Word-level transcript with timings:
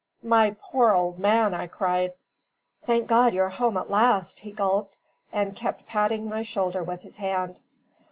"My 0.23 0.55
poor 0.59 0.93
old 0.93 1.19
man!" 1.19 1.53
I 1.53 1.67
cried. 1.67 2.13
"Thank 2.87 3.05
God, 3.05 3.35
you're 3.35 3.49
home 3.49 3.77
at 3.77 3.91
last!" 3.91 4.39
he 4.39 4.51
gulped, 4.51 4.97
and 5.31 5.55
kept 5.55 5.85
patting 5.85 6.27
my 6.27 6.41
shoulder 6.41 6.81
with 6.81 7.01
his 7.01 7.17
hand. 7.17 7.59